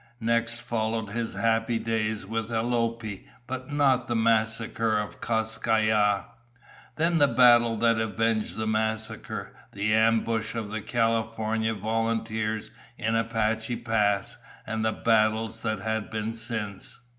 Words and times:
Next 0.19 0.59
followed 0.59 1.11
his 1.11 1.35
happy 1.35 1.77
days 1.77 2.25
with 2.25 2.49
Alope, 2.51 3.23
but 3.45 3.71
not 3.71 4.07
the 4.07 4.15
massacre 4.15 4.97
at 4.97 5.21
Kas 5.21 5.59
Kai 5.59 5.81
Ya. 5.89 6.23
Then 6.95 7.19
the 7.19 7.27
battle 7.27 7.77
that 7.77 7.99
avenged 8.01 8.55
the 8.57 8.65
massacre, 8.65 9.55
the 9.73 9.93
ambush 9.93 10.55
of 10.55 10.71
the 10.71 10.81
California 10.81 11.75
Volunteers 11.75 12.71
in 12.97 13.15
Apache 13.15 13.75
Pass, 13.75 14.39
and 14.65 14.83
the 14.83 14.91
battles 14.91 15.61
that 15.61 15.81
had 15.81 16.09
been 16.09 16.33
since. 16.33 16.99